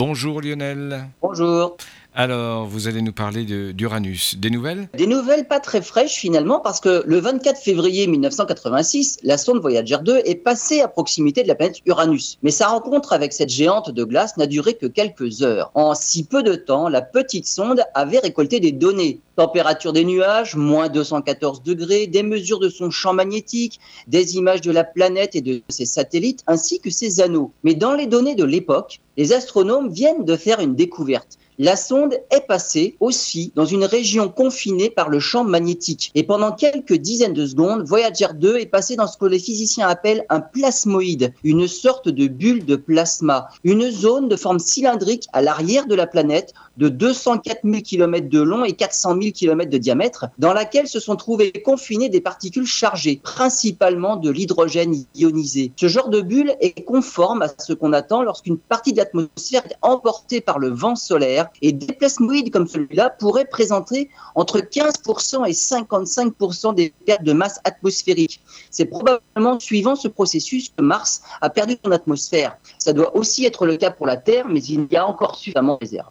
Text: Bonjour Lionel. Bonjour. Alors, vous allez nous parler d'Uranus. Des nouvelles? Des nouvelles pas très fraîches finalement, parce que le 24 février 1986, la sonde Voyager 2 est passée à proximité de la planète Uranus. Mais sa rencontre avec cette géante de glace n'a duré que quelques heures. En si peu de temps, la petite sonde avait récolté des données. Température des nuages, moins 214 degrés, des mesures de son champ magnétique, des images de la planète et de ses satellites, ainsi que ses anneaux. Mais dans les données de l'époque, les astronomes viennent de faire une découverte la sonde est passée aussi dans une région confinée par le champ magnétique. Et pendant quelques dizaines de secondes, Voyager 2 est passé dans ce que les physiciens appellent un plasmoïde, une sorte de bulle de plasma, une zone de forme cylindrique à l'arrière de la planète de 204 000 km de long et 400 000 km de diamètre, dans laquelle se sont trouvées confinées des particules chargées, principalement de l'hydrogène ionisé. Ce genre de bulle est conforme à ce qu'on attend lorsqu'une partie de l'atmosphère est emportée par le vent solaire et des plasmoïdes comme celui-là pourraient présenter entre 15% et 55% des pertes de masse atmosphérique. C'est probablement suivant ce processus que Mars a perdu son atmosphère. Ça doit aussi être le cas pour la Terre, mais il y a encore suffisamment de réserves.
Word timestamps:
Bonjour 0.00 0.40
Lionel. 0.40 1.10
Bonjour. 1.20 1.76
Alors, 2.14 2.64
vous 2.64 2.88
allez 2.88 3.02
nous 3.02 3.12
parler 3.12 3.44
d'Uranus. 3.74 4.34
Des 4.38 4.48
nouvelles? 4.48 4.88
Des 4.96 5.06
nouvelles 5.06 5.46
pas 5.46 5.60
très 5.60 5.82
fraîches 5.82 6.14
finalement, 6.14 6.58
parce 6.58 6.80
que 6.80 7.04
le 7.06 7.18
24 7.18 7.60
février 7.60 8.06
1986, 8.06 9.18
la 9.24 9.36
sonde 9.36 9.60
Voyager 9.60 9.98
2 10.02 10.22
est 10.24 10.36
passée 10.36 10.80
à 10.80 10.88
proximité 10.88 11.42
de 11.42 11.48
la 11.48 11.54
planète 11.54 11.80
Uranus. 11.84 12.38
Mais 12.42 12.50
sa 12.50 12.68
rencontre 12.68 13.12
avec 13.12 13.34
cette 13.34 13.50
géante 13.50 13.90
de 13.90 14.04
glace 14.04 14.38
n'a 14.38 14.46
duré 14.46 14.72
que 14.72 14.86
quelques 14.86 15.42
heures. 15.42 15.70
En 15.74 15.94
si 15.94 16.24
peu 16.24 16.42
de 16.42 16.54
temps, 16.54 16.88
la 16.88 17.02
petite 17.02 17.46
sonde 17.46 17.82
avait 17.92 18.20
récolté 18.20 18.58
des 18.58 18.72
données. 18.72 19.20
Température 19.40 19.94
des 19.94 20.04
nuages, 20.04 20.54
moins 20.54 20.90
214 20.90 21.62
degrés, 21.62 22.06
des 22.06 22.22
mesures 22.22 22.58
de 22.58 22.68
son 22.68 22.90
champ 22.90 23.14
magnétique, 23.14 23.80
des 24.06 24.36
images 24.36 24.60
de 24.60 24.70
la 24.70 24.84
planète 24.84 25.34
et 25.34 25.40
de 25.40 25.62
ses 25.70 25.86
satellites, 25.86 26.42
ainsi 26.46 26.78
que 26.78 26.90
ses 26.90 27.22
anneaux. 27.22 27.50
Mais 27.64 27.74
dans 27.74 27.94
les 27.94 28.06
données 28.06 28.34
de 28.34 28.44
l'époque, 28.44 29.00
les 29.16 29.32
astronomes 29.32 29.88
viennent 29.88 30.26
de 30.26 30.36
faire 30.36 30.60
une 30.60 30.74
découverte 30.74 31.38
la 31.62 31.76
sonde 31.76 32.14
est 32.30 32.46
passée 32.46 32.96
aussi 33.00 33.52
dans 33.54 33.66
une 33.66 33.84
région 33.84 34.30
confinée 34.30 34.88
par 34.88 35.10
le 35.10 35.20
champ 35.20 35.44
magnétique. 35.44 36.10
Et 36.14 36.22
pendant 36.22 36.52
quelques 36.52 36.94
dizaines 36.94 37.34
de 37.34 37.44
secondes, 37.44 37.86
Voyager 37.86 38.28
2 38.32 38.56
est 38.56 38.64
passé 38.64 38.96
dans 38.96 39.06
ce 39.06 39.18
que 39.18 39.26
les 39.26 39.38
physiciens 39.38 39.86
appellent 39.86 40.24
un 40.30 40.40
plasmoïde, 40.40 41.34
une 41.44 41.68
sorte 41.68 42.08
de 42.08 42.28
bulle 42.28 42.64
de 42.64 42.76
plasma, 42.76 43.48
une 43.62 43.90
zone 43.90 44.26
de 44.26 44.36
forme 44.36 44.58
cylindrique 44.58 45.28
à 45.34 45.42
l'arrière 45.42 45.86
de 45.86 45.94
la 45.94 46.06
planète 46.06 46.54
de 46.78 46.88
204 46.88 47.60
000 47.62 47.82
km 47.82 48.30
de 48.30 48.40
long 48.40 48.64
et 48.64 48.72
400 48.72 49.20
000 49.20 49.29
km 49.32 49.70
de 49.70 49.78
diamètre, 49.78 50.26
dans 50.38 50.52
laquelle 50.52 50.88
se 50.88 51.00
sont 51.00 51.16
trouvées 51.16 51.52
confinées 51.52 52.08
des 52.08 52.20
particules 52.20 52.66
chargées, 52.66 53.20
principalement 53.22 54.16
de 54.16 54.30
l'hydrogène 54.30 54.94
ionisé. 55.14 55.72
Ce 55.76 55.88
genre 55.88 56.08
de 56.08 56.20
bulle 56.20 56.54
est 56.60 56.84
conforme 56.84 57.42
à 57.42 57.48
ce 57.58 57.72
qu'on 57.72 57.92
attend 57.92 58.22
lorsqu'une 58.22 58.58
partie 58.58 58.92
de 58.92 58.98
l'atmosphère 58.98 59.64
est 59.66 59.76
emportée 59.82 60.40
par 60.40 60.58
le 60.58 60.68
vent 60.68 60.96
solaire 60.96 61.48
et 61.62 61.72
des 61.72 61.92
plasmoïdes 61.92 62.52
comme 62.52 62.66
celui-là 62.66 63.10
pourraient 63.10 63.44
présenter 63.44 64.10
entre 64.34 64.58
15% 64.58 65.48
et 65.48 65.52
55% 65.52 66.74
des 66.74 66.92
pertes 67.06 67.24
de 67.24 67.32
masse 67.32 67.60
atmosphérique. 67.64 68.40
C'est 68.70 68.86
probablement 68.86 69.58
suivant 69.60 69.96
ce 69.96 70.08
processus 70.08 70.70
que 70.70 70.82
Mars 70.82 71.22
a 71.40 71.50
perdu 71.50 71.76
son 71.84 71.90
atmosphère. 71.92 72.56
Ça 72.78 72.92
doit 72.92 73.16
aussi 73.16 73.44
être 73.44 73.66
le 73.66 73.76
cas 73.76 73.90
pour 73.90 74.06
la 74.06 74.16
Terre, 74.16 74.46
mais 74.48 74.62
il 74.62 74.86
y 74.90 74.96
a 74.96 75.06
encore 75.06 75.36
suffisamment 75.36 75.74
de 75.74 75.80
réserves. 75.80 76.08